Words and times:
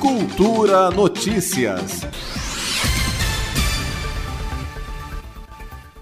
Cultura 0.00 0.92
Notícias. 0.92 2.06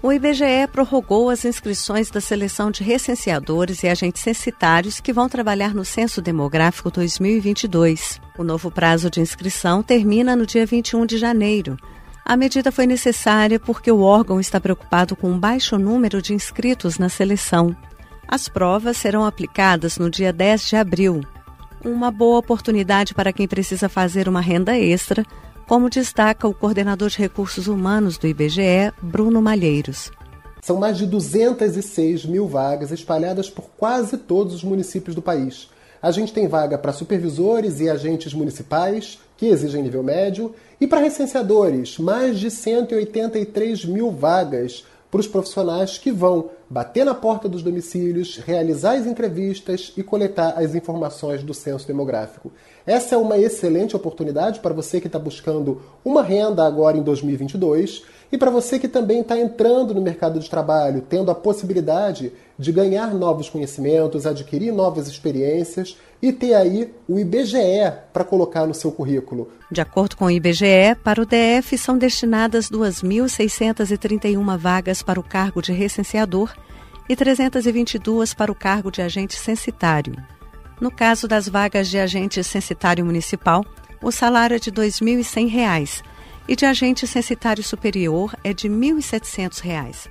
O 0.03 0.13
IBGE 0.13 0.67
prorrogou 0.71 1.31
as 1.31 1.43
inscrições 1.43 2.11
da 2.11 2.21
seleção 2.21 2.69
de 2.69 2.83
recenseadores 2.83 3.81
e 3.81 3.87
agentes 3.87 4.21
censitários 4.21 4.99
que 4.99 5.11
vão 5.11 5.27
trabalhar 5.27 5.73
no 5.73 5.83
Censo 5.83 6.21
Demográfico 6.21 6.91
2022. 6.91 8.21
O 8.37 8.43
novo 8.43 8.69
prazo 8.69 9.09
de 9.09 9.19
inscrição 9.19 9.81
termina 9.81 10.35
no 10.35 10.45
dia 10.45 10.65
21 10.65 11.03
de 11.05 11.17
janeiro. 11.17 11.75
A 12.23 12.37
medida 12.37 12.71
foi 12.71 12.85
necessária 12.85 13.59
porque 13.59 13.91
o 13.91 14.01
órgão 14.01 14.39
está 14.39 14.59
preocupado 14.59 15.15
com 15.15 15.31
um 15.31 15.39
baixo 15.39 15.77
número 15.79 16.21
de 16.21 16.35
inscritos 16.35 16.99
na 16.99 17.09
seleção. 17.09 17.75
As 18.27 18.47
provas 18.47 18.95
serão 18.97 19.25
aplicadas 19.25 19.97
no 19.97 20.07
dia 20.07 20.31
10 20.31 20.69
de 20.69 20.75
abril. 20.75 21.21
Uma 21.85 22.09
boa 22.09 22.39
oportunidade 22.39 23.13
para 23.13 23.31
quem 23.31 23.47
precisa 23.47 23.87
fazer 23.87 24.27
uma 24.27 24.41
renda 24.41 24.77
extra 24.77 25.23
como 25.67 25.89
destaca 25.89 26.47
o 26.47 26.53
coordenador 26.53 27.09
de 27.09 27.17
recursos 27.17 27.67
humanos 27.67 28.17
do 28.17 28.25
IBGE, 28.25 28.93
Bruno 29.01 29.41
Malheiros. 29.41 30.11
São 30.61 30.77
mais 30.77 30.97
de 30.97 31.05
206 31.05 32.25
mil 32.25 32.47
vagas 32.47 32.91
espalhadas 32.91 33.49
por 33.49 33.65
quase 33.77 34.17
todos 34.17 34.55
os 34.55 34.63
municípios 34.63 35.15
do 35.15 35.21
país. 35.21 35.69
A 36.01 36.09
gente 36.09 36.33
tem 36.33 36.47
vaga 36.47 36.77
para 36.77 36.93
supervisores 36.93 37.79
e 37.79 37.89
agentes 37.89 38.33
municipais, 38.33 39.19
que 39.35 39.47
exigem 39.47 39.83
nível 39.83 40.01
médio, 40.01 40.55
e 40.79 40.87
para 40.87 41.01
recenseadores, 41.01 41.97
mais 41.99 42.39
de 42.39 42.49
183 42.49 43.85
mil 43.85 44.11
vagas 44.11 44.85
para 45.11 45.19
os 45.19 45.27
profissionais 45.27 45.97
que 45.97 46.11
vão 46.11 46.49
bater 46.69 47.05
na 47.05 47.13
porta 47.13 47.47
dos 47.47 47.63
domicílios, 47.63 48.37
realizar 48.37 48.93
as 48.93 49.05
entrevistas 49.05 49.93
e 49.95 50.03
coletar 50.03 50.53
as 50.57 50.75
informações 50.75 51.43
do 51.43 51.53
censo 51.53 51.87
demográfico. 51.87 52.51
Essa 52.85 53.15
é 53.15 53.17
uma 53.17 53.37
excelente 53.37 53.95
oportunidade 53.95 54.59
para 54.59 54.73
você 54.73 54.99
que 54.99 55.07
está 55.07 55.19
buscando 55.19 55.81
uma 56.03 56.23
renda 56.23 56.65
agora 56.65 56.97
em 56.97 57.03
2022 57.03 58.03
e 58.31 58.37
para 58.37 58.51
você 58.51 58.77
que 58.77 58.87
também 58.87 59.21
está 59.21 59.37
entrando 59.37 59.93
no 59.93 60.01
mercado 60.01 60.39
de 60.39 60.49
trabalho, 60.49 61.01
tendo 61.07 61.31
a 61.31 61.35
possibilidade 61.35 62.33
de 62.59 62.71
ganhar 62.71 63.13
novos 63.13 63.49
conhecimentos, 63.49 64.25
adquirir 64.25 64.73
novas 64.73 65.07
experiências 65.07 65.97
e 66.21 66.33
ter 66.33 66.53
aí 66.53 66.93
o 67.07 67.19
IBGE 67.19 67.93
para 68.11 68.23
colocar 68.23 68.65
no 68.65 68.73
seu 68.73 68.91
currículo. 68.91 69.49
De 69.71 69.79
acordo 69.79 70.17
com 70.17 70.25
o 70.25 70.31
IBGE, 70.31 70.95
para 71.03 71.21
o 71.21 71.25
DF 71.25 71.77
são 71.77 71.97
destinadas 71.97 72.69
2.631 72.69 74.57
vagas 74.57 75.03
para 75.03 75.19
o 75.19 75.23
cargo 75.23 75.61
de 75.61 75.71
recenseador 75.71 76.53
e 77.09 77.15
322 77.15 78.33
para 78.33 78.51
o 78.51 78.55
cargo 78.55 78.91
de 78.91 79.01
agente 79.01 79.35
censitário. 79.35 80.13
No 80.79 80.91
caso 80.91 81.27
das 81.27 81.47
vagas 81.47 81.89
de 81.89 81.97
agente 81.97 82.43
censitário 82.43 83.03
municipal, 83.05 83.65
o 84.01 84.11
salário 84.11 84.55
é 84.55 84.59
de 84.59 84.69
R$ 84.69 84.75
2.100 84.75 86.03
e 86.47 86.55
de 86.55 86.65
agente 86.65 87.07
censitário 87.07 87.63
superior 87.63 88.35
é 88.43 88.53
de 88.53 88.67
R$ 88.67 88.75
1.700. 88.75 90.07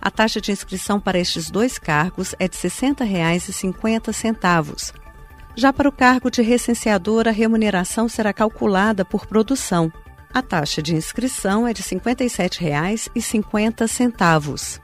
A 0.00 0.10
taxa 0.10 0.40
de 0.40 0.52
inscrição 0.52 1.00
para 1.00 1.18
estes 1.18 1.50
dois 1.50 1.76
cargos 1.78 2.36
é 2.38 2.46
de 2.46 2.56
R$ 2.56 2.68
60,50. 2.68 4.94
Já 5.56 5.72
para 5.72 5.88
o 5.88 5.92
cargo 5.92 6.30
de 6.30 6.42
recenseador, 6.42 7.26
a 7.26 7.30
remuneração 7.30 8.08
será 8.08 8.32
calculada 8.32 9.04
por 9.04 9.26
produção. 9.26 9.92
A 10.32 10.40
taxa 10.42 10.80
de 10.82 10.94
inscrição 10.94 11.66
é 11.66 11.72
de 11.72 11.82
R$ 11.82 11.88
57,50. 11.88 14.83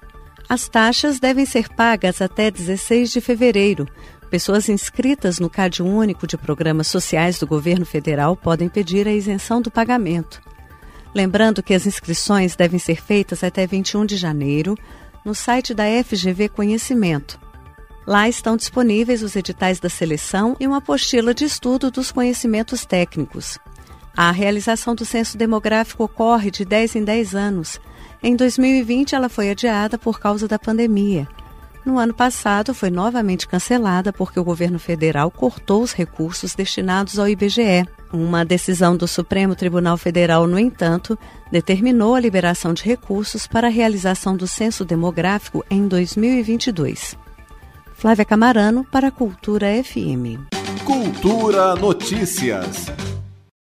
As 0.51 0.69
taxas 0.69 1.21
devem 1.21 1.47
ser 1.47 1.69
pagas 1.69 2.21
até 2.21 2.51
16 2.51 3.13
de 3.13 3.21
fevereiro. 3.21 3.87
Pessoas 4.29 4.69
inscritas 4.69 5.39
no 5.39 5.49
Cade 5.49 5.81
Único 5.81 6.27
de 6.27 6.37
Programas 6.37 6.89
Sociais 6.89 7.39
do 7.39 7.47
Governo 7.47 7.87
Federal 7.87 8.37
podem 8.37 8.69
pedir 8.69 9.07
a 9.07 9.13
isenção 9.13 9.63
do 9.63 9.71
pagamento. 9.71 10.43
Lembrando 11.15 11.63
que 11.63 11.73
as 11.73 11.87
inscrições 11.87 12.57
devem 12.57 12.81
ser 12.81 13.01
feitas 13.01 13.45
até 13.45 13.65
21 13.65 14.05
de 14.05 14.17
janeiro 14.17 14.77
no 15.25 15.37
site 15.37 15.73
da 15.73 15.85
FGV 16.03 16.49
Conhecimento. 16.49 17.39
Lá 18.05 18.29
estão 18.29 18.57
disponíveis 18.57 19.23
os 19.23 19.37
editais 19.37 19.79
da 19.79 19.89
seleção 19.89 20.57
e 20.59 20.67
uma 20.67 20.79
apostila 20.79 21.33
de 21.33 21.45
estudo 21.45 21.93
dos 21.93 22.11
conhecimentos 22.11 22.85
técnicos. 22.85 23.57
A 24.23 24.33
realização 24.33 24.95
do 24.95 25.03
censo 25.03 25.39
demográfico 25.39 26.05
ocorre 26.05 26.51
de 26.51 26.63
10 26.63 26.97
em 26.97 27.05
10 27.05 27.35
anos. 27.35 27.81
Em 28.23 28.37
2020, 28.37 29.15
ela 29.15 29.31
foi 29.31 29.49
adiada 29.49 29.97
por 29.97 30.21
causa 30.21 30.47
da 30.47 30.59
pandemia. 30.59 31.27
No 31.87 31.99
ano 31.99 32.13
passado, 32.13 32.75
foi 32.75 32.91
novamente 32.91 33.49
cancelada 33.49 34.13
porque 34.13 34.39
o 34.39 34.45
governo 34.45 34.79
federal 34.79 35.31
cortou 35.31 35.83
os 35.83 35.95
recursos 35.95 36.55
destinados 36.55 37.19
ao 37.19 37.31
IBGE. 37.31 37.89
Uma 38.13 38.45
decisão 38.45 38.95
do 38.95 39.09
Supremo 39.09 39.55
Tribunal 39.55 39.97
Federal, 39.97 40.47
no 40.47 40.59
entanto, 40.59 41.19
determinou 41.51 42.15
a 42.15 42.21
liberação 42.21 42.75
de 42.75 42.85
recursos 42.85 43.47
para 43.47 43.69
a 43.69 43.71
realização 43.71 44.37
do 44.37 44.47
censo 44.47 44.85
demográfico 44.85 45.65
em 45.71 45.89
2022. 45.89 47.17
Flávia 47.95 48.27
Camarano 48.27 48.85
para 48.85 49.09
a 49.09 49.11
Cultura 49.11 49.69
FM. 49.83 50.45
Cultura 50.85 51.75
Notícias. 51.75 52.85